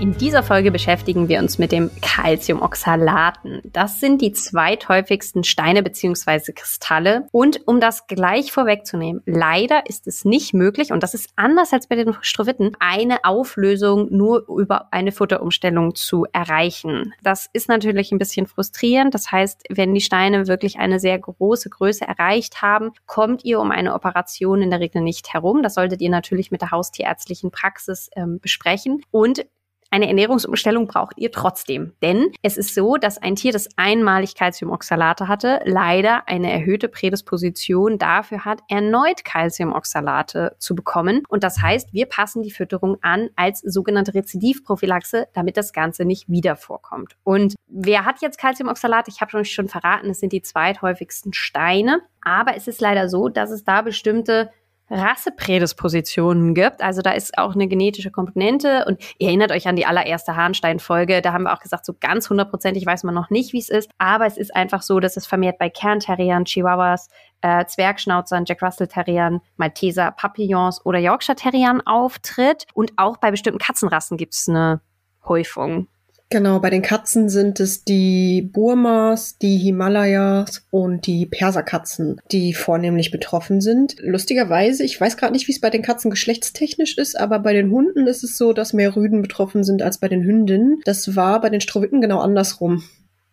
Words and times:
In 0.00 0.12
dieser 0.18 0.42
Folge 0.42 0.70
beschäftigen 0.70 1.28
wir 1.28 1.38
uns 1.38 1.58
mit 1.58 1.72
dem 1.72 1.90
Calciumoxalaten. 2.02 3.62
Das 3.64 4.00
sind 4.00 4.20
die 4.20 4.32
zweithäufigsten 4.32 5.44
Steine 5.44 5.82
bzw. 5.82 6.52
Kristalle. 6.52 7.26
Und 7.32 7.66
um 7.66 7.80
das 7.80 8.06
gleich 8.06 8.52
vorwegzunehmen, 8.52 9.22
leider 9.24 9.88
ist 9.88 10.06
es 10.06 10.24
nicht 10.24 10.52
möglich, 10.52 10.92
und 10.92 11.02
das 11.02 11.14
ist 11.14 11.30
anders 11.36 11.72
als 11.72 11.86
bei 11.86 11.96
den 11.96 12.14
Stroviten, 12.20 12.76
eine 12.80 13.24
Auflösung 13.24 14.08
nur 14.10 14.46
über 14.48 14.92
eine 14.92 15.12
Futterumstellung 15.12 15.94
zu 15.94 16.26
erreichen. 16.32 17.14
Das 17.22 17.48
ist 17.52 17.68
natürlich 17.68 18.12
ein 18.12 18.18
bisschen 18.18 18.46
frustrierend. 18.46 19.14
Das 19.14 19.32
heißt, 19.32 19.64
wenn 19.70 19.94
die 19.94 20.00
Steine 20.00 20.48
wirklich 20.48 20.78
eine 20.78 21.00
sehr 21.00 21.18
große 21.18 21.70
Größe 21.70 22.04
erreicht 22.06 22.60
haben, 22.62 22.90
kommt 23.06 23.44
ihr 23.44 23.60
um 23.60 23.70
eine 23.70 23.94
Operation 23.94 24.60
in 24.60 24.70
der 24.70 24.80
Regel 24.80 25.02
nicht 25.02 25.32
herum. 25.32 25.62
Das 25.62 25.74
solltet 25.74 26.02
ihr 26.02 26.10
natürlich 26.10 26.50
mit 26.50 26.60
der 26.60 26.72
haustierärztlichen 26.72 27.50
Praxis 27.50 28.10
ähm, 28.16 28.38
besprechen. 28.40 29.02
Und 29.10 29.46
eine 29.94 30.08
Ernährungsumstellung 30.08 30.88
braucht 30.88 31.18
ihr 31.18 31.30
trotzdem. 31.30 31.92
Denn 32.02 32.32
es 32.42 32.56
ist 32.56 32.74
so, 32.74 32.96
dass 32.96 33.16
ein 33.18 33.36
Tier, 33.36 33.52
das 33.52 33.68
einmalig 33.76 34.34
Calciumoxalate 34.34 35.28
hatte, 35.28 35.60
leider 35.66 36.26
eine 36.26 36.50
erhöhte 36.50 36.88
Prädisposition 36.88 37.96
dafür 37.96 38.44
hat, 38.44 38.58
erneut 38.68 39.24
Calciumoxalate 39.24 40.56
zu 40.58 40.74
bekommen. 40.74 41.22
Und 41.28 41.44
das 41.44 41.62
heißt, 41.62 41.92
wir 41.92 42.06
passen 42.06 42.42
die 42.42 42.50
Fütterung 42.50 42.96
an 43.02 43.30
als 43.36 43.60
sogenannte 43.60 44.14
Rezidivprophylaxe, 44.14 45.28
damit 45.32 45.56
das 45.56 45.72
Ganze 45.72 46.04
nicht 46.04 46.28
wieder 46.28 46.56
vorkommt. 46.56 47.14
Und 47.22 47.54
wer 47.68 48.04
hat 48.04 48.20
jetzt 48.20 48.38
Calciumoxalate? 48.38 49.12
Ich 49.12 49.20
habe 49.20 49.36
euch 49.36 49.52
schon 49.52 49.68
verraten, 49.68 50.10
es 50.10 50.18
sind 50.18 50.32
die 50.32 50.42
zweithäufigsten 50.42 51.32
Steine. 51.32 52.00
Aber 52.20 52.56
es 52.56 52.66
ist 52.66 52.80
leider 52.80 53.08
so, 53.08 53.28
dass 53.28 53.52
es 53.52 53.62
da 53.62 53.82
bestimmte 53.82 54.50
Rasseprädispositionen 54.94 56.54
gibt. 56.54 56.80
Also 56.80 57.02
da 57.02 57.10
ist 57.12 57.36
auch 57.36 57.54
eine 57.54 57.66
genetische 57.66 58.10
Komponente. 58.10 58.84
Und 58.86 59.00
ihr 59.18 59.28
erinnert 59.28 59.50
euch 59.50 59.66
an 59.66 59.76
die 59.76 59.86
allererste 59.86 60.36
Hahnstein-Folge. 60.36 61.20
Da 61.20 61.32
haben 61.32 61.44
wir 61.44 61.52
auch 61.52 61.60
gesagt, 61.60 61.84
so 61.84 61.94
ganz 61.98 62.30
hundertprozentig 62.30 62.86
weiß 62.86 63.02
man 63.04 63.14
noch 63.14 63.30
nicht, 63.30 63.52
wie 63.52 63.58
es 63.58 63.68
ist. 63.68 63.90
Aber 63.98 64.26
es 64.26 64.36
ist 64.36 64.54
einfach 64.54 64.82
so, 64.82 65.00
dass 65.00 65.16
es 65.16 65.26
vermehrt 65.26 65.58
bei 65.58 65.68
Kernterriern, 65.68 66.44
Chihuahuas, 66.44 67.08
äh, 67.40 67.66
Zwergschnauzern, 67.66 68.44
Jack 68.46 68.62
Russell 68.62 68.86
Terriern, 68.86 69.40
Malteser 69.56 70.12
Papillons 70.12 70.84
oder 70.86 70.98
Yorkshire 70.98 71.36
Terriern 71.36 71.80
auftritt. 71.84 72.64
Und 72.72 72.92
auch 72.96 73.16
bei 73.16 73.30
bestimmten 73.30 73.58
Katzenrassen 73.58 74.16
gibt 74.16 74.34
es 74.34 74.48
eine 74.48 74.80
Häufung. 75.26 75.88
Genau, 76.34 76.58
bei 76.58 76.68
den 76.68 76.82
Katzen 76.82 77.28
sind 77.28 77.60
es 77.60 77.84
die 77.84 78.42
Burmas, 78.42 79.38
die 79.38 79.56
Himalayas 79.56 80.66
und 80.72 81.06
die 81.06 81.26
Perserkatzen, 81.26 82.20
die 82.32 82.54
vornehmlich 82.54 83.12
betroffen 83.12 83.60
sind. 83.60 83.94
Lustigerweise, 84.00 84.82
ich 84.82 85.00
weiß 85.00 85.16
gerade 85.16 85.32
nicht, 85.32 85.46
wie 85.46 85.52
es 85.52 85.60
bei 85.60 85.70
den 85.70 85.82
Katzen 85.82 86.10
geschlechtstechnisch 86.10 86.98
ist, 86.98 87.16
aber 87.16 87.38
bei 87.38 87.52
den 87.52 87.70
Hunden 87.70 88.08
ist 88.08 88.24
es 88.24 88.36
so, 88.36 88.52
dass 88.52 88.72
mehr 88.72 88.96
Rüden 88.96 89.22
betroffen 89.22 89.62
sind 89.62 89.80
als 89.80 89.98
bei 89.98 90.08
den 90.08 90.24
Hündinnen. 90.24 90.80
Das 90.84 91.14
war 91.14 91.40
bei 91.40 91.50
den 91.50 91.60
Strowitten 91.60 92.00
genau 92.00 92.18
andersrum. 92.18 92.82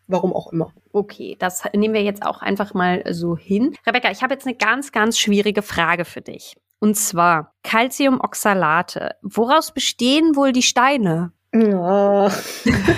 Warum 0.06 0.32
auch 0.32 0.52
immer. 0.54 0.72
Okay, 0.94 1.36
das 1.40 1.64
nehmen 1.76 1.96
wir 1.96 2.04
jetzt 2.04 2.24
auch 2.24 2.44
einfach 2.44 2.76
mal 2.76 3.02
so 3.12 3.36
hin. 3.36 3.74
Rebecca, 3.88 4.12
ich 4.12 4.22
habe 4.22 4.36
jetzt 4.36 4.46
eine 4.46 4.56
ganz, 4.56 4.92
ganz 4.92 5.18
schwierige 5.18 5.64
Frage 5.64 6.06
für 6.06 6.22
dich. 6.22 6.56
Und 6.80 6.98
zwar 6.98 7.56
Calciumoxalate. 7.64 9.16
Woraus 9.24 9.74
bestehen 9.74 10.36
wohl 10.36 10.52
die 10.52 10.62
Steine? 10.62 11.32
Ja. 11.54 12.32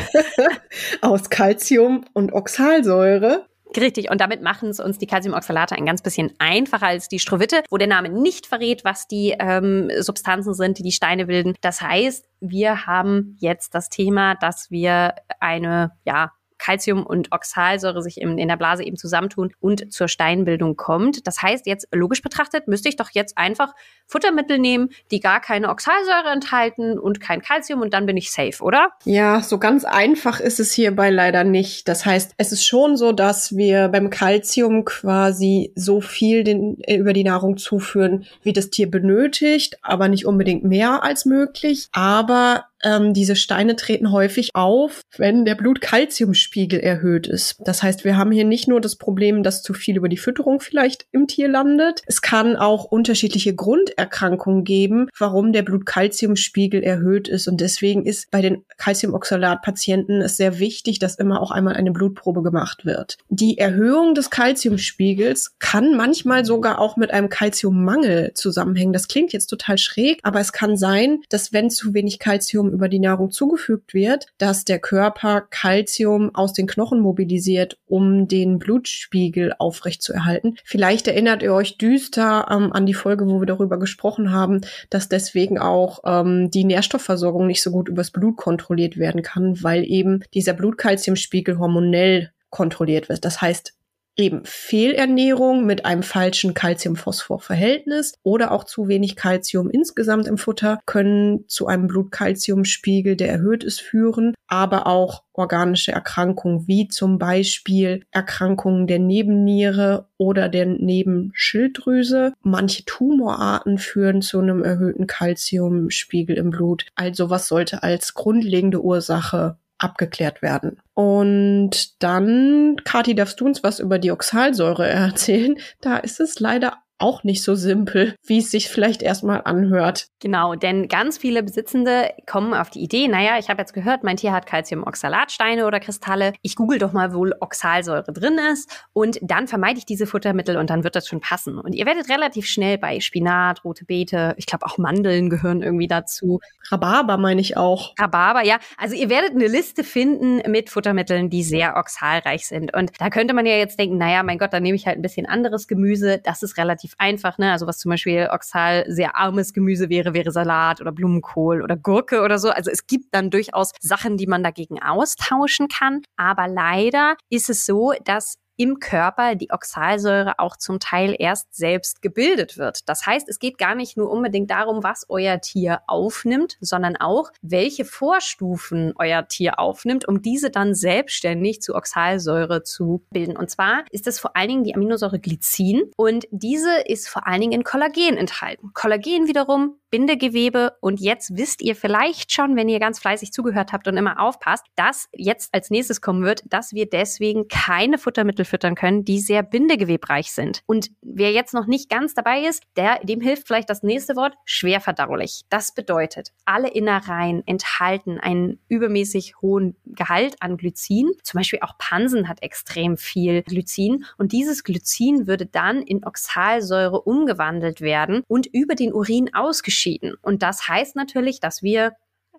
Aus 1.02 1.30
Calcium 1.30 2.06
und 2.14 2.34
Oxalsäure. 2.34 3.48
Richtig, 3.76 4.12
und 4.12 4.22
damit 4.22 4.44
machen 4.44 4.70
es 4.70 4.80
uns 4.80 5.00
die 5.00 5.08
Calciumoxalate 5.08 5.76
ein 5.76 5.86
ganz 5.86 6.04
bisschen 6.04 6.32
einfacher 6.38 6.88
als 6.88 7.08
die 7.08 7.17
Strowitte, 7.17 7.64
wo 7.72 7.77
der 7.77 7.88
Name 7.88 8.10
nicht 8.10 8.45
verrät, 8.45 8.86
was 8.86 9.08
die 9.08 9.36
ähm, 9.39 9.89
Substanzen 10.00 10.54
sind, 10.54 10.77
die 10.77 10.83
die 10.83 10.92
Steine 10.92 11.26
bilden. 11.26 11.55
Das 11.61 11.82
heißt, 11.82 12.27
wir 12.39 12.86
haben 12.86 13.36
jetzt 13.39 13.73
das 13.73 13.89
Thema, 13.89 14.36
dass 14.36 14.70
wir 14.70 15.16
eine, 15.39 15.92
ja, 16.06 16.32
Calcium 16.64 17.06
und 17.06 17.32
Oxalsäure 17.32 18.02
sich 18.02 18.22
in, 18.22 18.38
in 18.38 18.48
der 18.48 18.56
Blase 18.56 18.84
eben 18.84 18.96
zusammentun 18.96 19.54
und 19.60 19.92
zur 19.92 20.08
Steinbildung 20.08 20.78
kommt. 20.78 21.28
Das 21.28 21.42
heißt, 21.42 21.68
jetzt 21.68 21.88
logisch 21.92 22.22
betrachtet 22.22 22.68
müsste 22.68 22.88
ich 22.88 22.96
doch 22.96 23.10
jetzt 23.12 23.38
einfach 23.38 23.74
Futtermittel 24.08 24.60
nehmen, 24.60 24.90
die 25.12 25.20
gar 25.20 25.42
keine 25.42 25.70
Oxalsäure 25.70 26.32
enthalten 26.32 26.98
und 26.98 27.20
kein 27.20 27.42
Calcium 27.42 27.82
und 27.82 27.94
dann 27.94 28.06
bin 28.06 28.16
ich 28.16 28.32
safe, 28.32 28.64
oder? 28.64 28.90
Ja, 29.04 29.42
so 29.42 29.58
ganz 29.58 29.84
einfach 29.84 30.40
ist 30.40 30.62
es 30.62 30.72
hierbei 30.72 31.10
leider 31.10 31.44
nicht. 31.44 31.88
Das 31.90 32.06
heißt, 32.06 32.34
es 32.38 32.54
ist 32.54 32.66
schon 32.66 32.95
so, 32.95 33.12
dass 33.12 33.58
wir 33.58 33.90
beim 33.90 34.10
Calcium 34.10 34.86
quasi 34.86 35.74
so 35.76 36.00
viel 36.00 36.45
den, 36.45 36.80
äh, 36.84 36.95
über 36.95 37.12
die 37.12 37.26
Nahrung 37.26 37.58
zuführen, 37.58 38.26
wie 38.42 38.54
das 38.54 38.70
Tier 38.70 38.90
benötigt, 38.90 39.78
aber 39.82 40.08
nicht 40.08 40.26
unbedingt 40.26 40.64
mehr 40.64 41.04
als 41.04 41.26
möglich. 41.26 41.90
Aber 41.92 42.66
ähm, 42.83 43.14
diese 43.14 43.36
Steine 43.36 43.76
treten 43.76 44.11
häufig 44.11 44.52
auf, 44.54 45.02
wenn 45.17 45.45
der 45.45 45.55
Blut-Calcium-Spiegel 45.55 46.80
erhöht 46.80 47.27
ist. 47.27 47.55
Das 47.60 47.83
heißt, 47.83 48.04
wir 48.04 48.17
haben 48.17 48.32
hier 48.32 48.45
nicht 48.45 48.67
nur 48.67 48.82
das 48.82 48.95
Problem, 48.95 49.44
dass 49.44 49.61
zu 49.61 49.73
viel 49.73 49.98
über 49.98 50.10
die 50.10 50.17
Fütterung 50.17 50.60
vielleicht 50.60 51.05
im 51.11 51.27
Tier 51.27 51.48
landet. 51.48 52.02
Es 52.05 52.21
kann 52.21 52.55
auch 52.55 52.86
unterschiedliche 52.86 53.55
Grunderkrankungen 53.55 54.64
geben, 54.64 55.08
warum 55.17 55.54
der 55.54 55.64
Blut-Calcium-Spiegel 55.64 56.83
erhöht 56.83 57.27
ist. 57.27 57.48
Und 57.48 57.61
deswegen 57.61 58.05
ist 58.05 58.30
bei 58.32 58.42
den 58.42 58.64
Calciumoxalat-Patienten 58.77 60.21
es 60.21 60.38
sehr 60.38 60.60
wichtig, 60.60 61.00
dass 61.00 61.15
immer 61.15 61.42
auch 61.42 61.52
einmal 61.52 61.76
eine 61.76 61.92
Blutprobe 61.92 62.42
gemacht 62.44 62.86
wird. 62.86 63.17
Die 63.30 63.58
Erhöhung 63.58 64.15
des 64.15 64.30
Calciumspiegels 64.30 65.55
kann 65.60 65.95
manchmal 65.95 66.45
sogar 66.45 66.80
auch 66.80 66.98
mit 66.98 67.11
einem 67.11 67.30
Calciummangel 67.30 68.33
zusammenhängen. 68.33 68.94
Das 68.94 69.08
klingt 69.08 69.33
jetzt 69.33 69.48
total 69.48 69.77
schräg, 69.77 70.20
aber 70.23 70.39
es 70.39 70.52
kann 70.52 70.76
sein, 70.76 71.20
dass 71.30 71.54
wenn 71.54 71.70
zu 71.70 71.94
wenig 71.94 72.20
Calcium 72.20 72.73
über 72.73 72.89
die 72.89 73.00
Nahrung 73.00 73.32
zugefügt 73.32 73.94
wird, 73.94 74.28
dass 74.38 74.66
der 74.66 74.80
Körper 74.80 75.42
Kalzium 75.50 76.34
aus 76.34 76.54
den 76.54 76.67
Knochen 76.67 77.00
mobilisiert, 77.00 77.78
um 77.86 78.28
den 78.28 78.60
Blutspiegel 78.60 79.54
aufrechtzuerhalten. 79.58 80.58
Vielleicht 80.66 81.08
erinnert 81.08 81.44
ihr 81.44 81.54
euch 81.54 81.78
düster 81.78 82.48
ähm, 82.50 82.73
an 82.73 82.86
die 82.86 82.94
Folge, 82.94 83.28
wo 83.28 83.39
wir 83.39 83.45
darüber 83.45 83.80
gesprochen 83.80 84.32
haben, 84.32 84.62
dass 84.89 85.10
deswegen 85.10 85.60
auch 85.60 86.00
ähm, 86.06 86.50
die 86.52 86.64
Nährstoffversorgung 86.64 87.48
nicht 87.48 87.62
so 87.62 87.72
gut 87.72 87.88
übers 87.89 88.12
Blut 88.12 88.38
kontrolliert 88.38 88.98
werden 88.98 89.22
kann, 89.22 89.62
weil 89.64 89.83
eben 89.86 90.23
dieser 90.33 90.54
Blutkalziumspiegel 90.54 91.60
hormonell 91.60 92.32
kontrolliert 92.50 93.10
wird. 93.10 93.26
Das 93.26 93.42
heißt, 93.42 93.73
eben 94.16 94.42
Fehlernährung 94.44 95.66
mit 95.66 95.86
einem 95.86 96.04
falschen 96.04 96.54
Calcium-Phosphor-Verhältnis 96.54 98.14
oder 98.24 98.52
auch 98.52 98.64
zu 98.64 98.88
wenig 98.88 99.16
Calcium 99.16 99.70
insgesamt 99.70 100.28
im 100.28 100.38
Futter 100.38 100.80
können 100.86 101.46
zu 101.48 101.68
einem 101.68 101.88
Blutkalziumspiegel, 101.88 103.16
der 103.16 103.30
erhöht 103.30 103.64
ist, 103.64 103.82
führen, 103.82 104.34
aber 104.48 104.88
auch 104.88 105.24
organische 105.34 105.92
Erkrankungen 105.92 106.68
wie 106.68 106.88
zum 106.88 107.18
Beispiel 107.18 108.06
Erkrankungen 108.12 108.86
der 108.86 109.00
Nebenniere 109.00 110.08
oder 110.18 110.48
der 110.48 110.68
Nebenschilddrüse. 110.68 112.34
Manche 112.42 112.86
Tumorarten 112.86 113.80
führen 113.80 114.22
zu 114.22 114.40
einem 114.40 114.64
erhöhten 114.64 115.08
Calciumspiegel 115.08 116.38
im 116.38 116.52
Blut. 116.52 116.86
Also 116.95 117.32
was 117.32 117.48
sollte 117.48 117.82
als 117.82 118.14
grundlegende 118.14 118.84
Ursache 118.84 119.58
abgeklärt 119.83 120.42
werden. 120.42 120.77
Und 120.94 122.02
dann, 122.02 122.77
Kathi, 122.83 123.16
darfst 123.16 123.39
du 123.39 123.45
uns 123.45 123.64
was 123.64 123.80
über 123.80 123.99
die 123.99 124.11
Oxalsäure 124.11 124.88
erzählen? 124.88 125.58
Da 125.82 125.98
ist 125.98 126.20
es 126.20 126.39
leider 126.39 126.77
auch 127.03 127.25
nicht 127.25 127.43
so 127.43 127.53
simpel, 127.53 128.15
wie 128.25 128.38
es 128.38 128.50
sich 128.50 128.69
vielleicht 128.69 129.01
erstmal 129.01 129.41
anhört. 129.44 130.07
Genau, 130.21 130.56
denn 130.56 130.88
ganz 130.88 131.18
viele 131.18 131.44
Besitzende 131.44 132.12
kommen 132.25 132.53
auf 132.53 132.69
die 132.69 132.80
Idee, 132.80 133.09
naja, 133.09 133.38
ich 133.38 133.50
habe 133.50 133.62
jetzt 133.62 133.74
gehört, 133.74 134.05
mein 134.05 134.15
Tier 134.15 134.31
hat 134.31 134.45
Calciumoxalatsteine 134.45 135.67
oder 135.67 135.81
Kristalle. 135.81 136.31
Ich 136.41 136.55
google 136.55 136.79
doch 136.79 136.94
mal, 136.94 137.13
wo 137.13 137.27
Oxalsäure 137.41 138.13
drin 138.13 138.39
ist 138.53 138.88
und 138.94 139.19
dann 139.21 139.47
vermeide 139.47 139.79
ich 139.79 139.85
diese 139.85 140.07
Futtermittel 140.07 140.55
und 140.55 140.69
dann 140.69 140.85
wird 140.85 140.95
das 140.95 141.09
schon 141.09 141.19
passen. 141.19 141.59
Und 141.59 141.75
ihr 141.75 141.85
werdet 141.85 142.09
relativ 142.09 142.45
schnell 142.45 142.77
bei 142.77 143.01
Spinat, 143.01 143.65
rote 143.65 143.83
Beete, 143.83 144.33
ich 144.38 144.45
glaube 144.45 144.65
auch 144.65 144.77
Mandeln 144.77 145.29
gehören 145.29 145.61
irgendwie 145.61 145.89
dazu. 145.89 146.39
Rhabarber 146.71 147.17
meine 147.17 147.41
ich 147.41 147.57
auch. 147.57 147.94
Rhabarber, 147.99 148.45
ja. 148.45 148.59
Also 148.77 148.95
ihr 148.95 149.09
werdet 149.09 149.31
eine 149.31 149.47
Liste 149.47 149.83
finden 149.83 150.41
mit 150.49 150.69
Futtermitteln, 150.69 151.29
die 151.29 151.44
sehr 151.44 151.75
oxalreich 151.75 152.47
sind. 152.47 152.73
Und 152.73 152.91
da 152.97 153.09
könnte 153.09 153.33
man 153.33 153.45
ja 153.45 153.56
jetzt 153.56 153.77
denken, 153.77 153.97
naja, 153.97 154.23
mein 154.23 154.38
Gott, 154.38 154.53
dann 154.53 154.63
nehme 154.63 154.77
ich 154.77 154.88
halt 154.88 154.97
ein 154.97 155.01
bisschen 155.01 155.25
anderes 155.25 155.67
Gemüse. 155.67 156.21
Das 156.23 156.44
ist 156.44 156.57
relativ 156.57 156.93
einfach, 156.98 157.38
ne? 157.38 157.51
Also 157.51 157.68
was 157.68 157.80
zum 157.80 157.90
Beispiel 157.90 158.30
oxal 158.31 158.86
sehr 158.88 159.16
armes 159.16 159.54
Gemüse 159.54 159.90
wäre, 159.90 160.13
wäre 160.13 160.31
Salat 160.31 160.81
oder 160.81 160.92
Blumenkohl 160.92 161.62
oder 161.62 161.75
Gurke 161.75 162.22
oder 162.22 162.40
so. 162.40 162.50
Also 162.50 162.72
es 162.72 162.88
gibt 162.88 163.13
dann 163.13 163.30
durchaus 163.30 163.72
Sachen, 163.80 164.18
die 164.18 164.28
man 164.28 164.44
dagegen 164.44 164.81
austauschen 164.81 165.68
kann. 165.68 166.01
Aber 166.18 166.48
leider 166.48 167.16
ist 167.30 167.50
es 167.50 167.66
so, 167.66 167.94
dass 168.06 168.36
im 168.57 168.79
Körper 168.79 169.35
die 169.35 169.51
Oxalsäure 169.51 170.39
auch 170.39 170.57
zum 170.57 170.79
Teil 170.79 171.15
erst 171.17 171.55
selbst 171.55 172.01
gebildet 172.01 172.57
wird. 172.57 172.88
Das 172.88 173.05
heißt, 173.05 173.27
es 173.29 173.39
geht 173.39 173.57
gar 173.57 173.75
nicht 173.75 173.97
nur 173.97 174.09
unbedingt 174.09 174.51
darum, 174.51 174.83
was 174.83 175.05
euer 175.09 175.39
Tier 175.41 175.81
aufnimmt, 175.88 176.57
sondern 176.59 176.95
auch, 176.97 177.31
welche 177.41 177.85
Vorstufen 177.85 178.94
euer 178.97 179.27
Tier 179.27 179.59
aufnimmt, 179.59 180.07
um 180.07 180.21
diese 180.21 180.50
dann 180.50 180.75
selbstständig 180.75 181.61
zu 181.61 181.75
Oxalsäure 181.75 182.63
zu 182.63 183.03
bilden. 183.11 183.38
Und 183.38 183.50
zwar 183.50 183.85
ist 183.91 184.07
es 184.07 184.19
vor 184.19 184.35
allen 184.35 184.50
Dingen 184.50 184.63
die 184.63 184.75
Aminosäure 184.75 185.19
Glycin 185.19 185.91
und 185.97 186.27
diese 186.31 186.81
ist 186.85 187.09
vor 187.09 187.27
allen 187.27 187.41
Dingen 187.41 187.53
in 187.53 187.63
Kollagen 187.63 188.17
enthalten. 188.17 188.71
Kollagen 188.73 189.27
wiederum 189.27 189.77
Bindegewebe 189.94 190.75
und 190.81 190.99
jetzt 190.99 191.38
wisst 191.38 191.61
ihr 191.61 191.75
vielleicht 191.75 192.31
schon, 192.31 192.56
wenn 192.56 192.67
ihr 192.67 192.79
ganz 192.79 192.97
fleißig 192.97 193.31
zugehört 193.31 193.73
habt 193.73 193.88
und 193.88 193.95
immer 193.95 194.19
aufpasst, 194.19 194.65
dass 194.75 195.07
jetzt 195.11 195.53
als 195.53 195.69
nächstes 195.69 196.01
kommen 196.01 196.23
wird, 196.23 196.41
dass 196.47 196.73
wir 196.73 196.89
deswegen 196.89 197.47
keine 197.47 197.99
Futtermittel 197.99 198.43
füttern 198.45 198.75
können, 198.75 199.06
die 199.06 199.19
sehr 199.19 199.44
bindegewebreich 199.44 200.31
sind. 200.31 200.62
Und 200.66 200.92
wer 201.01 201.31
jetzt 201.31 201.54
noch 201.54 201.68
nicht 201.68 201.90
ganz 201.90 202.13
dabei 202.13 202.42
ist, 202.42 202.63
der, 202.75 203.00
dem 203.04 203.22
hilft 203.22 203.48
vielleicht 203.48 203.69
das 203.69 203.84
nächste 203.84 204.16
Wort, 204.16 204.36
schwerverdaulich. 204.45 205.44
Das 205.50 205.74
bedeutet, 205.74 206.30
alle 206.45 206.69
Innereien 206.69 207.44
enthalten 207.45 208.19
einen 208.19 208.60
übermäßig 208.68 209.42
hohen 209.42 209.75
Gehalt 209.86 210.36
an 210.42 210.57
Glycin. 210.57 211.12
Zum 211.24 211.40
Beispiel 211.40 211.60
auch 211.62 211.78
Pansen 211.78 212.28
hat 212.28 212.42
extrem 212.42 212.98
viel 212.98 213.44
Glycin 213.44 214.06
und 214.18 214.31
dieses 214.31 214.63
Glycin 214.63 215.28
würde 215.28 215.45
dann 215.45 215.81
in 215.81 216.06
Oxalsäure 216.06 217.01
umgewandelt 217.01 217.81
werden 217.81 218.24
und 218.28 218.48
über 218.48 218.75
den 218.75 218.94
Urin 218.94 219.34
ausgeschieden. 219.34 220.16
Und 220.22 220.44
das 220.44 220.68
heißt 220.68 220.95
natürlich, 220.95 221.40
dass 221.40 221.63
wir, 221.63 221.94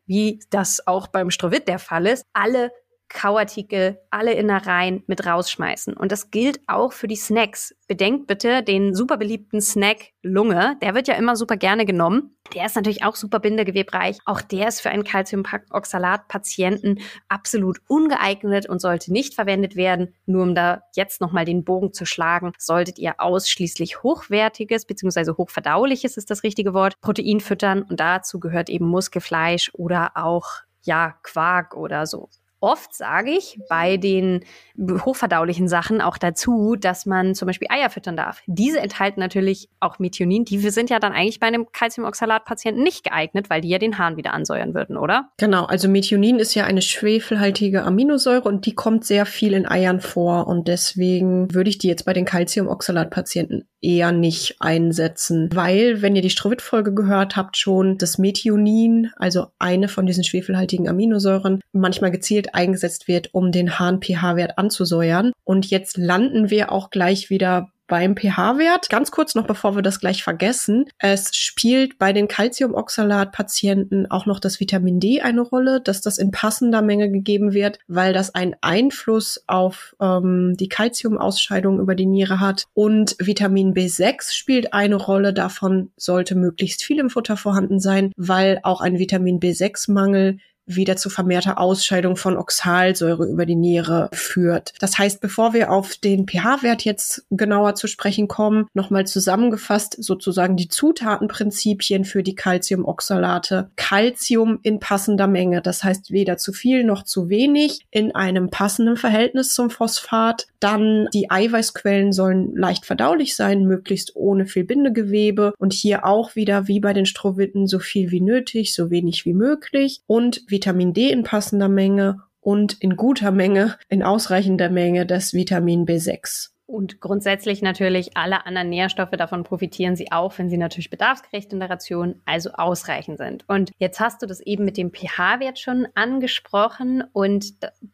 wie 0.07 0.41
das 0.51 0.87
auch 0.87 1.07
beim 1.07 1.31
Strovit 1.31 1.69
der 1.69 1.79
Fall 1.79 2.07
ist, 2.07 2.27
alle 2.33 2.73
Kauartikel, 3.09 4.01
alle 4.11 4.33
Innereien 4.35 5.03
mit 5.07 5.27
rausschmeißen. 5.27 5.95
Und 5.97 6.11
das 6.11 6.31
gilt 6.31 6.61
auch 6.67 6.93
für 6.93 7.07
die 7.07 7.17
Snacks. 7.17 7.75
Bedenkt 7.87 8.27
bitte 8.27 8.63
den 8.63 8.95
super 8.95 9.17
beliebten 9.17 9.61
Snack 9.61 10.13
Lunge. 10.23 10.77
Der 10.83 10.95
wird 10.95 11.07
ja 11.07 11.15
immer 11.15 11.37
super 11.37 11.57
gerne 11.57 11.85
genommen. 11.85 12.37
Der 12.55 12.67
ist 12.67 12.77
natürlich 12.77 13.05
auch 13.05 13.15
super 13.17 13.41
bindegewebreich. 13.41 14.19
Auch 14.25 14.41
der 14.41 14.69
ist 14.69 14.81
für 14.81 14.91
einen 14.91 15.05
Calciumoxalat-Patienten 15.05 17.01
absolut 17.29 17.79
ungeeignet 17.87 18.69
und 18.69 18.81
sollte 18.81 19.13
nicht 19.13 19.35
verwendet 19.35 19.77
werden. 19.77 20.15
Nur 20.27 20.43
um 20.43 20.55
da 20.55 20.83
jetzt 20.95 21.21
nochmal 21.21 21.45
den 21.45 21.65
Bogen 21.65 21.93
zu 21.93 22.07
schlagen, 22.07 22.53
solltet 22.59 22.99
ihr 22.99 23.15
ausschließlich 23.19 24.03
hochwertiges 24.03 24.87
bzw. 24.87 25.33
hochverdauliches 25.37 26.17
ist 26.17 26.31
das 26.31 26.43
richtige 26.43 26.75
Wort, 26.75 27.01
Protein 27.01 27.41
füttern. 27.41 27.83
Und 27.83 28.01
dazu 28.01 28.41
gehört 28.41 28.69
eben 28.69 28.87
Muskelfleisch 28.87 29.71
oder 29.75 30.13
auch 30.17 30.47
ja, 30.83 31.15
Quark 31.23 31.77
oder 31.77 32.07
so. 32.07 32.29
Oft 32.65 32.95
sage 32.95 33.31
ich 33.31 33.59
bei 33.69 33.99
den 33.99 34.41
hochverdaulichen 34.81 35.69
Sachen 35.69 36.01
auch 36.01 36.17
dazu, 36.17 36.77
dass 36.81 37.05
man 37.05 37.35
zum 37.35 37.45
Beispiel 37.45 37.69
Eier 37.71 37.91
füttern 37.91 38.17
darf. 38.17 38.43
Diese 38.47 38.81
enthalten 38.81 39.21
natürlich 39.21 39.69
auch 39.81 39.99
Methionin. 39.99 40.47
Die 40.47 40.59
sind 40.71 40.89
ja 40.89 40.99
dann 40.99 41.13
eigentlich 41.13 41.41
bei 41.41 41.47
einem 41.47 41.67
Calciumoxalat-Patienten 41.71 42.83
nicht 42.83 43.05
geeignet, 43.05 43.51
weil 43.51 43.61
die 43.61 43.69
ja 43.69 43.77
den 43.77 43.99
Hahn 43.99 44.17
wieder 44.17 44.33
ansäuern 44.33 44.73
würden, 44.73 44.97
oder? 44.97 45.29
Genau, 45.37 45.67
also 45.67 45.91
Methionin 45.91 46.39
ist 46.39 46.55
ja 46.55 46.65
eine 46.65 46.81
schwefelhaltige 46.81 47.83
Aminosäure 47.83 48.49
und 48.49 48.65
die 48.65 48.75
kommt 48.75 49.05
sehr 49.05 49.27
viel 49.27 49.53
in 49.53 49.69
Eiern 49.69 50.01
vor 50.01 50.47
und 50.47 50.67
deswegen 50.67 51.53
würde 51.53 51.69
ich 51.69 51.77
die 51.77 51.89
jetzt 51.89 52.07
bei 52.07 52.15
den 52.15 52.25
Calciumoxalat-Patienten 52.25 53.69
eher 53.85 54.11
nicht 54.13 54.57
einsetzen, 54.61 55.51
weil, 55.53 56.03
wenn 56.03 56.17
ihr 56.17 56.23
die 56.23 56.31
Strovit-Folge 56.31 56.95
gehört 56.95 57.37
habt, 57.37 57.57
schon 57.57 57.99
das 57.99 58.19
Methionin, 58.19 59.11
also 59.17 59.49
eine 59.59 59.89
von 59.89 60.07
diesen 60.07 60.25
schwefelhaltigen 60.25 60.89
Aminosäuren, 60.89 61.61
manchmal 61.73 62.11
gezielt 62.11 62.55
eingesetzt 62.55 63.07
wird, 63.07 63.35
um 63.35 63.53
den 63.53 63.79
Harn-pH-Wert 63.79 64.59
anzusäuern. 64.59 65.33
Und 65.45 65.67
jetzt 65.67 65.99
landen 65.99 66.51
wir 66.51 66.73
auch 66.73 66.91
gleich 66.91 67.31
wieder 67.31 67.69
beim 67.87 68.17
pH-Wert. 68.17 68.89
Ganz 68.91 69.11
kurz 69.11 69.35
noch, 69.35 69.47
bevor 69.47 69.75
wir 69.75 69.83
das 69.83 70.01
gleich 70.01 70.23
vergessen. 70.23 70.87
Es 70.99 71.35
spielt 71.35 71.99
bei 71.99 72.13
den 72.13 72.29
Calciumoxalat-Patienten 72.29 74.11
auch 74.11 74.27
noch 74.27 74.41
das 74.41 74.61
Vitamin 74.61 75.01
D 75.01 75.21
eine 75.21 75.41
Rolle, 75.41 75.81
dass 75.81 76.01
das 76.01 76.19
in 76.19 76.31
passender 76.31 76.83
Menge 76.83 77.11
gegeben 77.11 77.53
wird, 77.53 77.79
weil 77.87 78.13
das 78.13 78.35
einen 78.35 78.57
Einfluss 78.61 79.45
auf 79.47 79.95
ähm, 80.01 80.55
die 80.59 80.69
Calciumausscheidung 80.69 81.81
über 81.81 81.95
die 81.95 82.07
Niere 82.07 82.41
hat. 82.41 82.67
Und 82.75 83.17
Vitamin 83.19 83.75
B6 83.75 84.33
spielt 84.33 84.73
eine 84.73 84.97
Rolle. 84.97 85.33
Davon 85.33 85.91
sollte 85.97 86.35
möglichst 86.35 86.83
viel 86.83 86.99
im 86.99 87.11
Futter 87.11 87.37
vorhanden 87.37 87.81
sein, 87.81 88.13
weil 88.17 88.61
auch 88.63 88.81
ein 88.81 88.99
Vitamin 88.99 89.41
B6-Mangel 89.41 90.39
wieder 90.67 90.97
zu 90.97 91.11
vermehrter 91.11 91.59
Ausscheidung 91.59 92.17
von 92.17 92.37
Oxalsäure 92.37 93.27
über 93.27 93.47
die 93.47 93.57
Niere 93.57 94.09
führt. 94.13 94.73
Das 94.81 94.99
heißt, 94.99 95.21
bevor 95.21 95.53
wir 95.53 95.71
auf 95.71 95.95
den 95.97 96.27
pH-Wert 96.27 96.85
jetzt 96.85 97.27
genauer 97.31 97.75
zu 97.75 97.87
sprechen 97.87 98.29
kommen, 98.29 98.67
nochmal 98.75 99.07
zusammengefasst 99.07 99.97
sozusagen 100.03 100.57
die 100.57 100.69
Zutatenprinzipien 100.69 102.05
für 102.05 102.23
die 102.23 102.35
Calciumoxalate. 102.35 103.71
Calcium 103.77 104.59
in 104.63 104.81
passender 104.81 105.27
Menge, 105.27 105.63
das 105.63 105.85
heißt 105.85 106.11
weder 106.11 106.37
zu 106.37 106.53
viel 106.53 106.85
noch 106.85 107.03
zu 107.03 107.29
wenig, 107.29 107.81
in 107.91 108.15
einem 108.15 108.51
passenden 108.51 108.97
Verhältnis 108.97 109.55
zum 109.55 109.71
Phosphat. 109.71 110.47
Dann 110.61 111.09
die 111.13 111.31
Eiweißquellen 111.31 112.13
sollen 112.13 112.57
leicht 112.57 112.87
verdaulich 112.87 113.37
sein, 113.37 113.67
möglichst 113.67 114.17
ohne 114.17 114.47
viel 114.47 114.65
Bindegewebe 114.65 115.53
und 115.59 115.73
hier 115.73 116.07
auch 116.07 116.37
wieder 116.37 116.69
wie 116.69 116.81
bei 116.81 116.93
den 116.93 117.07
Stroviten 117.07 117.67
so 117.67 117.79
viel 117.79 118.11
wie 118.11 118.21
nötig, 118.21 118.75
so 118.75 118.91
wenig 118.91 119.27
wie 119.27 119.35
möglich 119.35 120.01
und 120.07 120.43
Vitamin 120.55 120.93
D 120.93 121.11
in 121.11 121.25
passender 121.25 121.69
Menge 121.69 122.23
und 122.41 122.75
in 122.81 122.95
guter 122.95 123.33
Menge, 123.33 123.77
in 123.89 124.05
ausreichender 124.05 124.71
Menge 124.71 125.05
das 125.05 125.35
Vitamin 125.35 125.85
B6. 125.85 126.51
Und 126.65 127.01
grundsätzlich 127.01 127.61
natürlich 127.61 128.17
alle 128.17 128.47
anderen 128.47 128.71
Nährstoffe, 128.71 129.11
davon 129.11 129.43
profitieren 129.43 129.97
sie 129.97 130.13
auch, 130.13 130.39
wenn 130.39 130.49
sie 130.49 130.57
natürlich 130.57 130.91
bedarfsgerecht 130.91 131.53
in 131.53 131.59
der 131.59 131.71
Ration, 131.71 132.23
also 132.25 132.53
ausreichend 132.53 133.19
sind. 133.19 133.45
Und 133.49 133.73
jetzt 133.79 133.99
hast 133.99 134.23
du 134.23 134.27
das 134.27 134.41
eben 134.41 134.65
mit 134.65 134.77
dem 134.77 134.93
pH-Wert 134.93 135.59
schon 135.59 135.89
angesprochen 135.97 137.03
und 137.13 137.47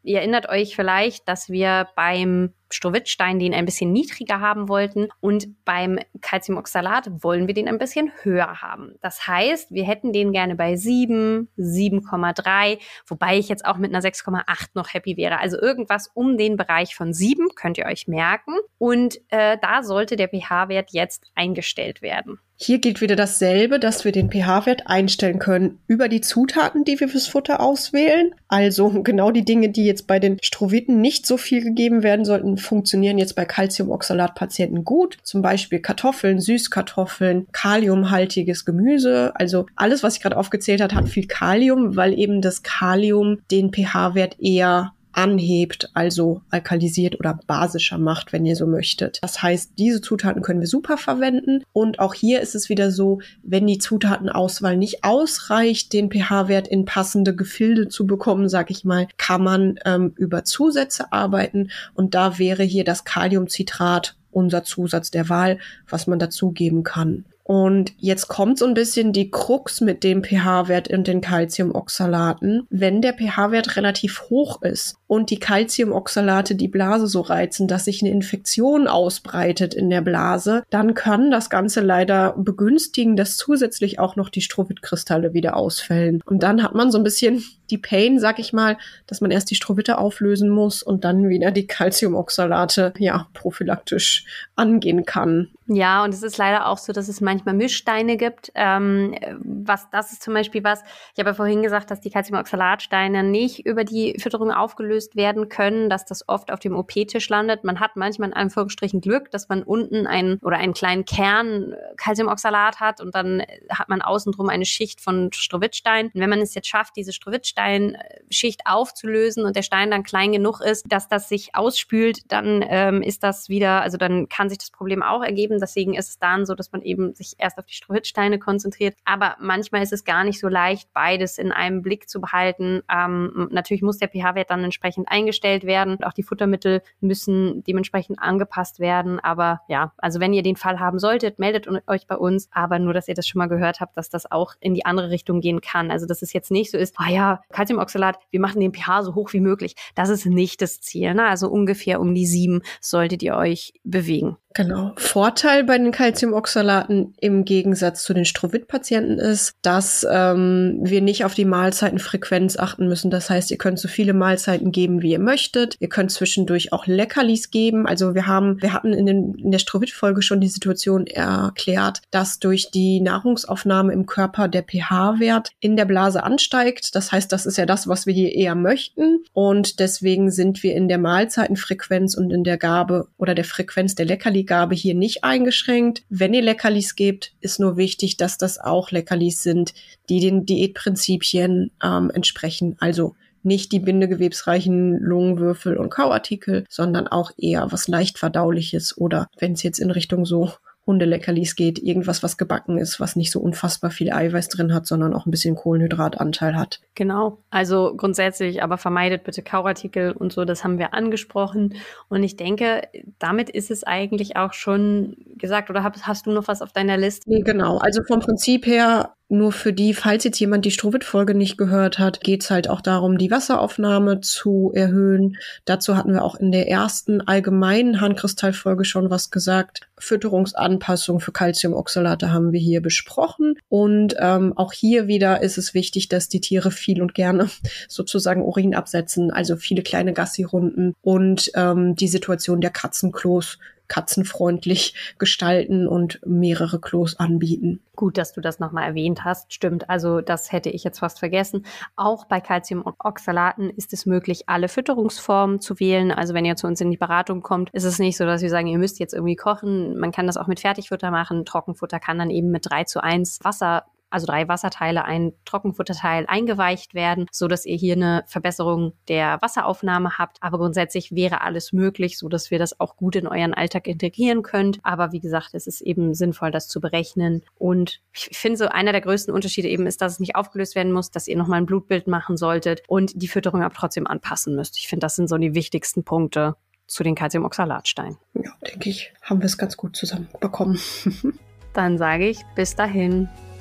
ihr 0.02 0.18
erinnert 0.18 0.50
euch 0.50 0.76
vielleicht, 0.76 1.26
dass 1.28 1.48
wir 1.48 1.88
beim 1.96 2.52
Strowitzstein 2.72 3.38
den 3.38 3.54
ein 3.54 3.64
bisschen 3.64 3.92
niedriger 3.92 4.40
haben 4.40 4.68
wollten 4.68 5.08
und 5.20 5.48
beim 5.64 5.98
Calciumoxalat 6.20 7.22
wollen 7.22 7.46
wir 7.46 7.54
den 7.54 7.68
ein 7.68 7.78
bisschen 7.78 8.12
höher 8.22 8.62
haben. 8.62 8.94
Das 9.00 9.26
heißt, 9.26 9.72
wir 9.72 9.84
hätten 9.84 10.12
den 10.12 10.32
gerne 10.32 10.54
bei 10.54 10.76
7, 10.76 11.48
7,3, 11.58 12.78
wobei 13.06 13.38
ich 13.38 13.48
jetzt 13.48 13.64
auch 13.64 13.76
mit 13.76 13.94
einer 13.94 14.02
6,8 14.02 14.70
noch 14.74 14.92
happy 14.94 15.16
wäre. 15.16 15.38
Also 15.38 15.60
irgendwas 15.60 16.10
um 16.14 16.36
den 16.38 16.56
Bereich 16.56 16.94
von 16.94 17.12
7 17.12 17.48
könnt 17.54 17.78
ihr 17.78 17.86
euch 17.86 18.08
merken 18.08 18.54
und 18.78 19.18
äh, 19.28 19.58
da 19.60 19.82
sollte 19.82 20.16
der 20.16 20.28
pH-Wert 20.28 20.90
jetzt 20.92 21.30
eingestellt 21.34 22.02
werden. 22.02 22.40
Hier 22.62 22.78
gilt 22.78 23.00
wieder 23.00 23.16
dasselbe, 23.16 23.78
dass 23.78 24.04
wir 24.04 24.12
den 24.12 24.30
pH-Wert 24.30 24.82
einstellen 24.86 25.38
können 25.38 25.78
über 25.86 26.10
die 26.10 26.20
Zutaten, 26.20 26.84
die 26.84 27.00
wir 27.00 27.08
fürs 27.08 27.26
Futter 27.26 27.60
auswählen. 27.60 28.34
Also 28.48 28.90
genau 29.02 29.30
die 29.30 29.46
Dinge, 29.46 29.70
die 29.70 29.86
jetzt 29.86 30.06
bei 30.06 30.18
den 30.18 30.36
Stroviten 30.42 31.00
nicht 31.00 31.24
so 31.24 31.38
viel 31.38 31.64
gegeben 31.64 32.02
werden 32.02 32.26
sollten, 32.26 32.58
funktionieren 32.58 33.16
jetzt 33.16 33.34
bei 33.34 33.46
Calciumoxalat-Patienten 33.46 34.84
gut. 34.84 35.16
Zum 35.22 35.40
Beispiel 35.40 35.78
Kartoffeln, 35.78 36.38
Süßkartoffeln, 36.38 37.46
kaliumhaltiges 37.52 38.66
Gemüse. 38.66 39.32
Also 39.36 39.64
alles, 39.74 40.02
was 40.02 40.16
ich 40.16 40.22
gerade 40.22 40.36
aufgezählt 40.36 40.82
habe, 40.82 40.94
hat 40.94 41.08
viel 41.08 41.26
Kalium, 41.26 41.96
weil 41.96 42.12
eben 42.12 42.42
das 42.42 42.62
Kalium 42.62 43.38
den 43.50 43.72
pH-Wert 43.72 44.36
eher 44.38 44.92
anhebt, 45.12 45.90
also 45.94 46.42
alkalisiert 46.50 47.18
oder 47.18 47.38
basischer 47.46 47.98
macht, 47.98 48.32
wenn 48.32 48.46
ihr 48.46 48.56
so 48.56 48.66
möchtet. 48.66 49.18
Das 49.22 49.42
heißt, 49.42 49.72
diese 49.78 50.00
Zutaten 50.00 50.42
können 50.42 50.60
wir 50.60 50.68
super 50.68 50.96
verwenden. 50.96 51.62
Und 51.72 51.98
auch 51.98 52.14
hier 52.14 52.40
ist 52.40 52.54
es 52.54 52.68
wieder 52.68 52.90
so, 52.90 53.20
wenn 53.42 53.66
die 53.66 53.78
Zutatenauswahl 53.78 54.76
nicht 54.76 55.04
ausreicht, 55.04 55.92
den 55.92 56.10
pH-Wert 56.10 56.68
in 56.68 56.84
passende 56.84 57.34
Gefilde 57.34 57.88
zu 57.88 58.06
bekommen, 58.06 58.48
sag 58.48 58.70
ich 58.70 58.84
mal, 58.84 59.08
kann 59.16 59.42
man 59.42 59.78
ähm, 59.84 60.12
über 60.16 60.44
Zusätze 60.44 61.12
arbeiten. 61.12 61.70
Und 61.94 62.14
da 62.14 62.38
wäre 62.38 62.62
hier 62.62 62.84
das 62.84 63.04
Kaliumcitrat 63.04 64.16
unser 64.32 64.62
Zusatz 64.62 65.10
der 65.10 65.28
Wahl, 65.28 65.58
was 65.88 66.06
man 66.06 66.18
dazugeben 66.18 66.82
kann. 66.82 67.24
Und 67.50 67.94
jetzt 67.98 68.28
kommt 68.28 68.58
so 68.58 68.64
ein 68.64 68.74
bisschen 68.74 69.12
die 69.12 69.32
Krux 69.32 69.80
mit 69.80 70.04
dem 70.04 70.22
pH-Wert 70.22 70.86
in 70.86 71.02
den 71.02 71.20
Calciumoxalaten. 71.20 72.68
Wenn 72.70 73.02
der 73.02 73.12
pH-Wert 73.14 73.74
relativ 73.74 74.22
hoch 74.30 74.62
ist 74.62 74.94
und 75.08 75.30
die 75.30 75.40
Calciumoxalate 75.40 76.54
die 76.54 76.68
Blase 76.68 77.08
so 77.08 77.22
reizen, 77.22 77.66
dass 77.66 77.86
sich 77.86 78.02
eine 78.02 78.12
Infektion 78.12 78.86
ausbreitet 78.86 79.74
in 79.74 79.90
der 79.90 80.00
Blase, 80.00 80.62
dann 80.70 80.94
kann 80.94 81.32
das 81.32 81.50
Ganze 81.50 81.80
leider 81.80 82.36
begünstigen, 82.38 83.16
dass 83.16 83.36
zusätzlich 83.36 83.98
auch 83.98 84.14
noch 84.14 84.28
die 84.28 84.42
Strowitkristalle 84.42 85.34
wieder 85.34 85.56
ausfällen. 85.56 86.22
Und 86.26 86.44
dann 86.44 86.62
hat 86.62 86.76
man 86.76 86.92
so 86.92 86.98
ein 86.98 87.04
bisschen 87.04 87.42
die 87.70 87.78
Pain, 87.78 88.20
sag 88.20 88.38
ich 88.38 88.52
mal, 88.52 88.78
dass 89.08 89.20
man 89.20 89.32
erst 89.32 89.50
die 89.50 89.56
Strowitte 89.56 89.98
auflösen 89.98 90.50
muss 90.50 90.84
und 90.84 91.04
dann 91.04 91.28
wieder 91.28 91.50
die 91.50 91.66
Calciumoxalate, 91.66 92.92
ja, 92.98 93.26
prophylaktisch 93.32 94.24
angehen 94.54 95.04
kann. 95.04 95.48
Ja, 95.72 96.02
und 96.02 96.12
es 96.12 96.24
ist 96.24 96.36
leider 96.36 96.66
auch 96.66 96.78
so, 96.78 96.92
dass 96.92 97.06
es 97.06 97.20
manchmal 97.20 97.54
Mischsteine 97.54 98.16
gibt. 98.16 98.50
Ähm, 98.56 99.14
was 99.38 99.88
das 99.90 100.10
ist 100.10 100.20
zum 100.20 100.34
Beispiel 100.34 100.64
was, 100.64 100.82
ich 101.14 101.20
habe 101.20 101.30
ja 101.30 101.34
vorhin 101.34 101.62
gesagt, 101.62 101.92
dass 101.92 102.00
die 102.00 102.10
Calciumoxalatsteine 102.10 103.22
nicht 103.22 103.66
über 103.66 103.84
die 103.84 104.16
Fütterung 104.18 104.50
aufgelöst 104.50 105.14
werden 105.14 105.48
können, 105.48 105.88
dass 105.88 106.04
das 106.04 106.28
oft 106.28 106.52
auf 106.52 106.58
dem 106.58 106.74
OP-Tisch 106.74 107.28
landet. 107.28 107.62
Man 107.62 107.78
hat 107.78 107.94
manchmal 107.94 108.30
in 108.30 108.34
Anführungsstrichen 108.34 109.00
Glück, 109.00 109.30
dass 109.30 109.48
man 109.48 109.62
unten 109.62 110.08
einen 110.08 110.38
oder 110.38 110.56
einen 110.56 110.74
kleinen 110.74 111.04
Kern 111.04 111.76
Calciumoxalat 111.96 112.80
hat 112.80 113.00
und 113.00 113.14
dann 113.14 113.44
hat 113.70 113.88
man 113.88 114.02
außen 114.02 114.32
drum 114.32 114.48
eine 114.48 114.64
Schicht 114.64 115.00
von 115.00 115.30
Strowitzstein. 115.32 116.06
Und 116.06 116.20
wenn 116.20 116.30
man 116.30 116.40
es 116.40 116.52
jetzt 116.54 116.66
schafft, 116.66 116.96
diese 116.96 117.12
Strowitzstein-Schicht 117.12 118.62
aufzulösen 118.64 119.44
und 119.44 119.54
der 119.54 119.62
Stein 119.62 119.92
dann 119.92 120.02
klein 120.02 120.32
genug 120.32 120.60
ist, 120.62 120.90
dass 120.90 121.06
das 121.06 121.28
sich 121.28 121.54
ausspült, 121.54 122.32
dann 122.32 122.64
ähm, 122.68 123.02
ist 123.02 123.22
das 123.22 123.48
wieder, 123.48 123.82
also 123.82 123.98
dann 123.98 124.28
kann 124.28 124.48
sich 124.48 124.58
das 124.58 124.72
Problem 124.72 125.04
auch 125.04 125.22
ergeben, 125.22 125.59
Deswegen 125.60 125.94
ist 125.94 126.08
es 126.08 126.18
dann 126.18 126.46
so, 126.46 126.54
dass 126.54 126.72
man 126.72 126.82
eben 126.82 127.14
sich 127.14 127.34
erst 127.38 127.58
auf 127.58 127.66
die 127.66 127.74
Strohhitzsteine 127.74 128.38
konzentriert. 128.38 128.94
Aber 129.04 129.36
manchmal 129.40 129.82
ist 129.82 129.92
es 129.92 130.04
gar 130.04 130.24
nicht 130.24 130.40
so 130.40 130.48
leicht, 130.48 130.92
beides 130.92 131.38
in 131.38 131.52
einem 131.52 131.82
Blick 131.82 132.08
zu 132.08 132.20
behalten. 132.20 132.82
Ähm, 132.90 133.48
natürlich 133.50 133.82
muss 133.82 133.98
der 133.98 134.08
pH-Wert 134.08 134.50
dann 134.50 134.64
entsprechend 134.64 135.08
eingestellt 135.10 135.64
werden. 135.64 136.02
Auch 136.02 136.12
die 136.12 136.22
Futtermittel 136.22 136.82
müssen 137.00 137.62
dementsprechend 137.64 138.18
angepasst 138.20 138.80
werden. 138.80 139.20
Aber 139.20 139.60
ja, 139.68 139.92
also 139.98 140.20
wenn 140.20 140.32
ihr 140.32 140.42
den 140.42 140.56
Fall 140.56 140.80
haben 140.80 140.98
solltet, 140.98 141.38
meldet 141.38 141.68
euch 141.86 142.06
bei 142.06 142.16
uns. 142.16 142.48
Aber 142.52 142.78
nur, 142.78 142.94
dass 142.94 143.08
ihr 143.08 143.14
das 143.14 143.26
schon 143.26 143.38
mal 143.38 143.48
gehört 143.48 143.80
habt, 143.80 143.96
dass 143.96 144.08
das 144.08 144.30
auch 144.30 144.54
in 144.60 144.74
die 144.74 144.84
andere 144.84 145.10
Richtung 145.10 145.40
gehen 145.40 145.60
kann. 145.60 145.90
Also 145.90 146.06
dass 146.06 146.22
es 146.22 146.32
jetzt 146.32 146.50
nicht 146.50 146.70
so 146.70 146.78
ist, 146.78 146.94
ah 146.98 147.10
ja, 147.10 147.42
Calciumoxalat, 147.50 148.18
wir 148.30 148.40
machen 148.40 148.60
den 148.60 148.72
pH 148.72 149.02
so 149.02 149.14
hoch 149.14 149.32
wie 149.32 149.40
möglich. 149.40 149.74
Das 149.94 150.08
ist 150.08 150.26
nicht 150.26 150.62
das 150.62 150.80
Ziel. 150.80 151.14
Ne? 151.14 151.26
Also 151.26 151.48
ungefähr 151.48 152.00
um 152.00 152.14
die 152.14 152.26
sieben 152.26 152.62
solltet 152.80 153.22
ihr 153.22 153.36
euch 153.36 153.72
bewegen. 153.84 154.36
Genau. 154.52 154.92
Vorteil 154.96 155.62
bei 155.62 155.78
den 155.78 155.92
Calciumoxalaten 155.92 157.14
im 157.20 157.44
Gegensatz 157.44 158.02
zu 158.02 158.14
den 158.14 158.24
Strovit-Patienten 158.24 159.20
ist, 159.20 159.54
dass 159.62 160.04
ähm, 160.10 160.80
wir 160.82 161.02
nicht 161.02 161.24
auf 161.24 161.34
die 161.34 161.44
Mahlzeitenfrequenz 161.44 162.58
achten 162.58 162.88
müssen. 162.88 163.12
Das 163.12 163.30
heißt, 163.30 163.52
ihr 163.52 163.58
könnt 163.58 163.78
so 163.78 163.86
viele 163.86 164.12
Mahlzeiten 164.12 164.72
geben, 164.72 165.02
wie 165.02 165.12
ihr 165.12 165.20
möchtet. 165.20 165.76
Ihr 165.78 165.88
könnt 165.88 166.10
zwischendurch 166.10 166.72
auch 166.72 166.88
Leckerlis 166.88 167.52
geben. 167.52 167.86
Also 167.86 168.16
wir 168.16 168.26
haben, 168.26 168.60
wir 168.60 168.72
hatten 168.72 168.92
in, 168.92 169.06
den, 169.06 169.34
in 169.34 169.52
der 169.52 169.60
Strovit-Folge 169.60 170.20
schon 170.20 170.40
die 170.40 170.48
Situation 170.48 171.06
erklärt, 171.06 172.02
dass 172.10 172.40
durch 172.40 172.72
die 172.72 173.00
Nahrungsaufnahme 173.00 173.92
im 173.92 174.06
Körper 174.06 174.48
der 174.48 174.64
pH-Wert 174.64 175.50
in 175.60 175.76
der 175.76 175.84
Blase 175.84 176.24
ansteigt. 176.24 176.96
Das 176.96 177.12
heißt, 177.12 177.30
das 177.30 177.46
ist 177.46 177.56
ja 177.56 177.66
das, 177.66 177.86
was 177.86 178.06
wir 178.06 178.14
hier 178.14 178.34
eher 178.34 178.56
möchten. 178.56 179.22
Und 179.32 179.78
deswegen 179.78 180.32
sind 180.32 180.64
wir 180.64 180.74
in 180.74 180.88
der 180.88 180.98
Mahlzeitenfrequenz 180.98 182.16
und 182.16 182.32
in 182.32 182.42
der 182.42 182.58
Gabe 182.58 183.06
oder 183.16 183.36
der 183.36 183.44
Frequenz 183.44 183.94
der 183.94 184.06
Leckerlis 184.06 184.39
Leckerli-Gabe 184.40 184.74
hier 184.74 184.94
nicht 184.94 185.24
eingeschränkt. 185.24 186.02
Wenn 186.08 186.34
ihr 186.34 186.42
Leckerlis 186.42 186.96
gebt, 186.96 187.32
ist 187.40 187.60
nur 187.60 187.76
wichtig, 187.76 188.16
dass 188.16 188.38
das 188.38 188.58
auch 188.58 188.90
Leckerlis 188.90 189.42
sind, 189.42 189.74
die 190.08 190.20
den 190.20 190.46
Diätprinzipien 190.46 191.70
ähm, 191.82 192.10
entsprechen. 192.10 192.76
Also 192.80 193.14
nicht 193.42 193.72
die 193.72 193.80
bindegewebsreichen 193.80 194.98
Lungenwürfel 194.98 195.76
und 195.76 195.90
Kauartikel, 195.90 196.64
sondern 196.68 197.08
auch 197.08 197.32
eher 197.38 197.72
was 197.72 197.88
leicht 197.88 198.18
verdauliches 198.18 198.96
oder 198.98 199.28
wenn 199.38 199.52
es 199.52 199.62
jetzt 199.62 199.78
in 199.78 199.90
Richtung 199.90 200.26
so 200.26 200.52
Hundeleckerlis 200.90 201.54
geht, 201.54 201.78
irgendwas, 201.78 202.22
was 202.22 202.36
gebacken 202.36 202.76
ist, 202.76 202.98
was 202.98 203.14
nicht 203.14 203.30
so 203.30 203.40
unfassbar 203.40 203.90
viel 203.90 204.12
Eiweiß 204.12 204.48
drin 204.48 204.74
hat, 204.74 204.86
sondern 204.86 205.14
auch 205.14 205.24
ein 205.24 205.30
bisschen 205.30 205.54
Kohlenhydratanteil 205.54 206.56
hat. 206.56 206.80
Genau. 206.96 207.38
Also 207.50 207.94
grundsätzlich, 207.96 208.62
aber 208.62 208.76
vermeidet 208.76 209.22
bitte 209.24 209.42
Kauartikel 209.42 210.12
und 210.12 210.32
so, 210.32 210.44
das 210.44 210.64
haben 210.64 210.78
wir 210.78 210.92
angesprochen. 210.92 211.74
Und 212.08 212.24
ich 212.24 212.36
denke, 212.36 212.82
damit 213.20 213.48
ist 213.48 213.70
es 213.70 213.84
eigentlich 213.84 214.36
auch 214.36 214.52
schon 214.52 215.16
gesagt. 215.36 215.70
Oder 215.70 215.84
hast, 215.84 216.06
hast 216.06 216.26
du 216.26 216.32
noch 216.32 216.48
was 216.48 216.60
auf 216.60 216.72
deiner 216.72 216.96
Liste? 216.96 217.30
Nee, 217.30 217.42
genau. 217.42 217.78
Also 217.78 218.02
vom 218.02 218.18
Prinzip 218.18 218.66
her 218.66 219.14
nur 219.30 219.52
für 219.52 219.72
die, 219.72 219.94
falls 219.94 220.24
jetzt 220.24 220.40
jemand 220.40 220.64
die 220.64 220.70
Strohwitt-Folge 220.70 221.34
nicht 221.34 221.56
gehört 221.56 221.98
hat, 221.98 222.20
geht's 222.20 222.50
halt 222.50 222.68
auch 222.68 222.80
darum, 222.80 223.16
die 223.16 223.30
Wasseraufnahme 223.30 224.20
zu 224.20 224.72
erhöhen. 224.74 225.36
Dazu 225.64 225.96
hatten 225.96 226.12
wir 226.12 226.24
auch 226.24 226.34
in 226.34 226.50
der 226.50 226.68
ersten 226.68 227.20
allgemeinen 227.20 228.00
Harnkristallfolge 228.00 228.84
schon 228.84 229.10
was 229.10 229.30
gesagt. 229.30 229.88
Fütterungsanpassung 229.98 231.20
für 231.20 231.32
Calciumoxalate 231.32 232.32
haben 232.32 232.52
wir 232.52 232.60
hier 232.60 232.82
besprochen. 232.82 233.54
Und 233.68 234.16
ähm, 234.18 234.52
auch 234.56 234.72
hier 234.72 235.06
wieder 235.06 235.42
ist 235.42 235.58
es 235.58 235.74
wichtig, 235.74 236.08
dass 236.08 236.28
die 236.28 236.40
Tiere 236.40 236.70
viel 236.70 237.00
und 237.00 237.14
gerne 237.14 237.48
sozusagen 237.88 238.42
Urin 238.42 238.74
absetzen, 238.74 239.30
also 239.30 239.56
viele 239.56 239.82
kleine 239.82 240.12
Gassi-Runden 240.12 240.94
und 241.02 241.50
ähm, 241.54 241.94
die 241.94 242.08
Situation 242.08 242.60
der 242.60 242.70
Katzenklos 242.70 243.58
katzenfreundlich 243.90 244.94
gestalten 245.18 245.86
und 245.86 246.20
mehrere 246.24 246.80
Klos 246.80 247.18
anbieten. 247.18 247.82
Gut, 247.96 248.16
dass 248.16 248.32
du 248.32 248.40
das 248.40 248.60
nochmal 248.60 248.84
erwähnt 248.84 249.24
hast. 249.24 249.52
Stimmt, 249.52 249.90
also 249.90 250.22
das 250.22 250.52
hätte 250.52 250.70
ich 250.70 250.84
jetzt 250.84 251.00
fast 251.00 251.18
vergessen. 251.18 251.66
Auch 251.96 252.24
bei 252.24 252.40
Calciumoxalaten 252.40 253.68
ist 253.68 253.92
es 253.92 254.06
möglich, 254.06 254.48
alle 254.48 254.68
Fütterungsformen 254.68 255.60
zu 255.60 255.78
wählen. 255.80 256.12
Also 256.12 256.32
wenn 256.32 256.46
ihr 256.46 256.56
zu 256.56 256.66
uns 256.66 256.80
in 256.80 256.90
die 256.90 256.96
Beratung 256.96 257.42
kommt, 257.42 257.68
ist 257.70 257.84
es 257.84 257.98
nicht 257.98 258.16
so, 258.16 258.24
dass 258.24 258.40
wir 258.40 258.48
sagen, 258.48 258.68
ihr 258.68 258.78
müsst 258.78 259.00
jetzt 259.00 259.12
irgendwie 259.12 259.36
kochen. 259.36 259.98
Man 259.98 260.12
kann 260.12 260.26
das 260.26 260.36
auch 260.36 260.46
mit 260.46 260.60
Fertigfutter 260.60 261.10
machen. 261.10 261.44
Trockenfutter 261.44 261.98
kann 261.98 262.18
dann 262.18 262.30
eben 262.30 262.50
mit 262.50 262.70
3 262.70 262.84
zu 262.84 263.02
1 263.02 263.40
Wasser 263.42 263.84
also 264.10 264.26
drei 264.26 264.48
Wasserteile, 264.48 265.04
ein 265.04 265.32
Trockenfutterteil 265.44 266.26
eingeweicht 266.26 266.94
werden, 266.94 267.26
so 267.32 267.48
dass 267.48 267.64
ihr 267.64 267.76
hier 267.76 267.94
eine 267.94 268.24
Verbesserung 268.26 268.92
der 269.08 269.38
Wasseraufnahme 269.40 270.18
habt. 270.18 270.38
Aber 270.40 270.58
grundsätzlich 270.58 271.12
wäre 271.12 271.40
alles 271.40 271.72
möglich, 271.72 272.18
so 272.18 272.28
dass 272.28 272.50
wir 272.50 272.58
das 272.58 272.78
auch 272.80 272.96
gut 272.96 273.16
in 273.16 273.26
euren 273.26 273.54
Alltag 273.54 273.86
integrieren 273.86 274.42
könnt. 274.42 274.80
Aber 274.82 275.12
wie 275.12 275.20
gesagt, 275.20 275.50
es 275.54 275.66
ist 275.66 275.80
eben 275.80 276.14
sinnvoll, 276.14 276.50
das 276.50 276.68
zu 276.68 276.80
berechnen. 276.80 277.42
Und 277.56 278.00
ich 278.12 278.36
finde 278.36 278.58
so 278.58 278.66
einer 278.66 278.92
der 278.92 279.00
größten 279.00 279.32
Unterschiede 279.32 279.68
eben 279.68 279.86
ist, 279.86 280.00
dass 280.00 280.14
es 280.14 280.20
nicht 280.20 280.36
aufgelöst 280.36 280.74
werden 280.74 280.92
muss, 280.92 281.10
dass 281.10 281.28
ihr 281.28 281.36
nochmal 281.36 281.60
ein 281.60 281.66
Blutbild 281.66 282.06
machen 282.06 282.36
solltet 282.36 282.82
und 282.88 283.12
die 283.20 283.28
Fütterung 283.28 283.62
aber 283.62 283.74
trotzdem 283.74 284.06
anpassen 284.06 284.56
müsst. 284.56 284.78
Ich 284.78 284.88
finde, 284.88 285.04
das 285.04 285.16
sind 285.16 285.28
so 285.28 285.38
die 285.38 285.54
wichtigsten 285.54 286.04
Punkte 286.04 286.56
zu 286.86 287.04
den 287.04 287.14
Calciumoxalatsteinen. 287.14 288.18
Ja, 288.34 288.52
denke 288.66 288.90
ich, 288.90 289.12
haben 289.22 289.40
wir 289.40 289.46
es 289.46 289.56
ganz 289.56 289.76
gut 289.76 289.96
zusammenbekommen. 289.96 290.78
Dann 291.72 291.98
sage 291.98 292.28
ich 292.28 292.40
bis 292.56 292.74
dahin. 292.74 293.28